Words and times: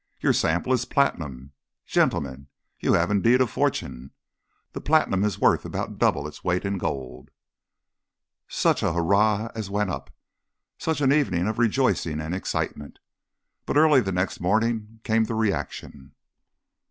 Your 0.19 0.33
sample 0.33 0.73
is 0.73 0.85
platinum! 0.85 1.51
Gentlemen, 1.85 2.47
you 2.79 2.93
have 2.93 3.11
indeed 3.11 3.39
a 3.39 3.45
fortune! 3.45 4.09
The 4.73 4.81
platinum 4.81 5.23
is 5.23 5.37
worth 5.37 5.63
about 5.63 5.99
double 5.99 6.27
its 6.27 6.43
weight 6.43 6.65
in 6.65 6.79
gold!" 6.79 7.29
Such 8.47 8.81
a 8.81 8.93
hurrah 8.93 9.51
as 9.53 9.69
went 9.69 9.91
up! 9.91 10.09
Such 10.79 11.01
an 11.01 11.13
evening 11.13 11.47
of 11.47 11.59
rejoicing 11.59 12.19
and 12.19 12.33
excitement! 12.33 12.97
But 13.67 13.77
early 13.77 14.01
the 14.01 14.11
next 14.11 14.39
morning 14.39 15.01
came 15.03 15.25
the 15.25 15.35
reaction. 15.35 16.15